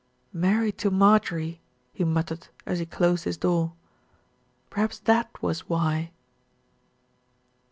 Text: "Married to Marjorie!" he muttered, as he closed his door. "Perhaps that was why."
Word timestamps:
"Married 0.33 0.79
to 0.79 0.89
Marjorie!" 0.89 1.61
he 1.93 2.03
muttered, 2.03 2.47
as 2.65 2.79
he 2.79 2.87
closed 2.87 3.25
his 3.25 3.37
door. 3.37 3.73
"Perhaps 4.71 4.97
that 5.01 5.39
was 5.43 5.69
why." 5.69 6.09